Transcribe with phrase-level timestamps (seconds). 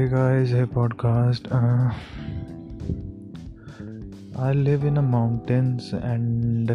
[0.00, 1.46] Hey guys, hey podcast.
[1.52, 1.92] Uh,
[4.38, 5.02] I live in a
[6.02, 6.70] and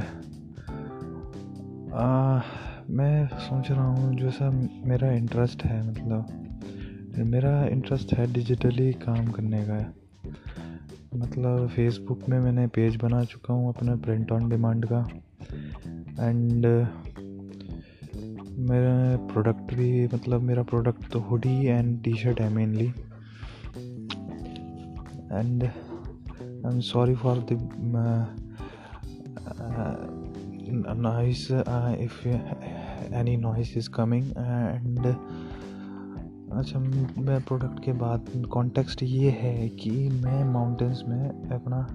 [1.94, 2.42] uh,
[2.90, 4.50] मैं सोच रहा हूँ जैसा
[4.88, 9.80] मेरा इंटरेस्ट है मतलब मेरा इंटरेस्ट है डिजिटली काम करने का
[11.16, 15.10] मतलब फेसबुक में मैंने पेज बना चुका हूँ अपना प्रिंट ऑन डिमांड का
[16.30, 16.66] एंड
[18.70, 22.94] मेरा प्रोडक्ट भी मतलब मेरा प्रोडक्ट तो हुडी एंड टी शर्ट है mainly
[25.40, 28.36] and I am sorry for the
[30.76, 32.34] noise uh, if
[33.14, 34.24] any noise is coming.
[34.24, 35.14] And
[36.52, 36.80] अच्छा
[37.22, 41.88] मैं प्रोडक्ट के बाद कॉन्टेक्स्ट ये है कि मैं माउंटेंस में अपना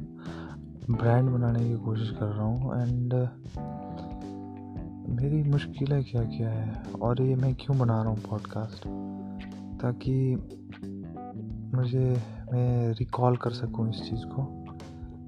[0.91, 3.15] ब्रांड बनाने की कोशिश कर रहा हूँ। एंड
[5.21, 6.83] मेरी मुश्किलें क्या क्या है?
[7.03, 8.89] और ये मैं क्यों बना रहा हूँ पॉडकास्ट
[9.83, 10.37] ताकि
[11.81, 12.09] मुझे,
[12.53, 14.43] मैं रिकॉल कर सकूँ इस चीज़ को।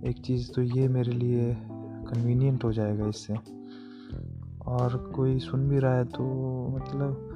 [0.09, 1.55] एक चीज़ तो ये मेरे लिए
[2.09, 3.35] कन्वीनियंट हो जाएगा इससे।
[4.67, 6.25] और कोई सुन भी रहा है तो
[6.69, 7.29] मतलब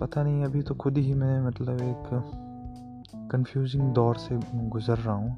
[0.00, 2.08] पता नहीं, अभी तो खुद ही मैं मतलब एक
[3.32, 4.38] कंफ्यूजिंग दौर से
[4.68, 5.36] गुज़र रहा हूँ।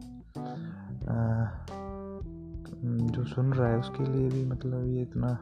[3.09, 5.39] जो सुन रहा है उसके लिए भी मतलब ये इतना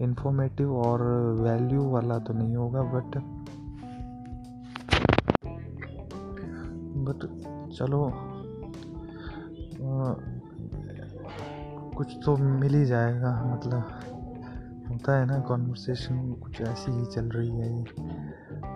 [0.00, 1.02] इन्फॉर्मेटिव और
[1.40, 3.16] वैल्यू वाला तो नहीं होगा बट
[7.04, 7.26] बट
[7.72, 8.10] चलो
[11.96, 14.00] कुछ तो मिल ही जाएगा मतलब
[14.88, 17.84] होता है ना कॉन्वर्सेशन कुछ ऐसी ही चल रही है ये।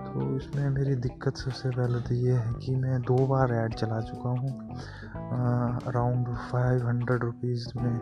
[0.08, 4.00] तो इसमें मेरी दिक्कत सबसे पहले तो ये है कि मैं दो बार ऐड चला
[4.00, 4.50] चुका हूँ
[5.86, 7.96] अराउंड फाइव हंड्रेड रुपीज़ में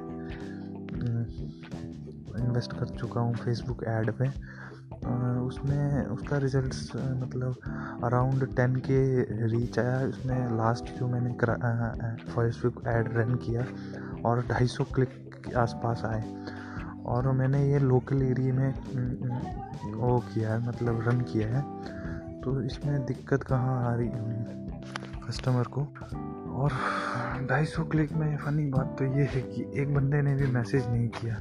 [2.38, 4.28] इन्वेस्ट कर चुका हूँ फेसबुक ऐड पे।
[5.46, 7.56] उसमें उसका रिजल्ट्स मतलब
[8.04, 11.32] अराउंड टेन के रीच आया। उसमें लास्ट जो मैंने
[12.24, 13.66] फेसबुक एड रन किया
[14.24, 16.22] और ढाई सौ क्लिक के आसपास आए।
[17.06, 18.74] और मैंने ये लोकल एरिया में
[19.94, 21.62] वो किया है मतलब रन किया है।
[22.40, 24.08] तो इसमें दिक्कत कहाँ आ रही
[25.28, 25.80] कस्टमर को?
[26.52, 26.72] और
[27.46, 30.88] ढाई सौ क्लिक में फ़नी बात तो ये है कि एक बंदे ने भी मैसेज
[30.88, 31.38] नहीं किया।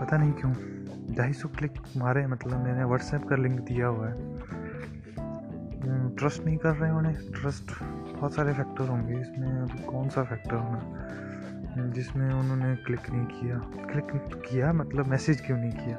[0.00, 0.52] पता नहीं क्यों।
[1.16, 4.16] ढाई सौ क्लिक मारे मतलब मैंने व्हाट्सएप का लिंक दिया हुआ है।
[6.16, 11.88] ट्रस्ट नहीं कर रहे उन्हें ट्रस्ट बहुत सारे फैक्टर होंगे, इसमें कौन सा फैक्टर होना?
[11.88, 13.58] जिसमें उन्होंने क्लिक नहीं किया।
[13.90, 14.10] क्लिक
[14.50, 15.96] किया मतलब मैसेज क्यों नहीं किया?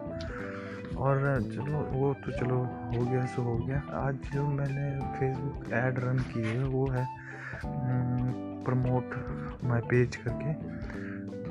[0.98, 6.00] और चलो, वो तो चलो हो गया, सो हो गया। आज जो मैंने फेसबुक ऐड
[6.00, 7.08] रन की है वो है
[8.64, 9.08] प्रमोट
[9.64, 10.52] माय पेज करके।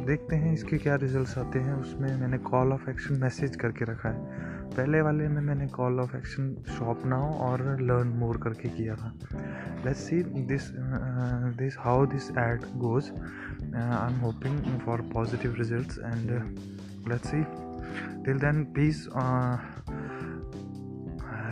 [0.06, 4.08] देखते हैं इसके क्या रिजल्ट्स आते हैं। उसमें मैंने कॉल ऑफ़ एक्शन मैसेज करके रखा
[4.08, 8.94] है। पहले वाले में मैंने call of action shop now और लर्न मोर करके किया
[8.96, 9.12] था।
[9.86, 10.70] Let's see this
[11.58, 13.10] this how this ad goes
[13.74, 16.30] I am hoping for positive results and
[17.08, 17.42] let's see
[18.24, 19.08] till then please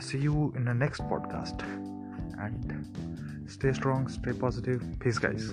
[0.04, 1.64] see you in the next podcast.
[2.44, 2.70] And
[3.56, 4.80] stay strong, stay positive.
[4.98, 5.44] Peace, guys.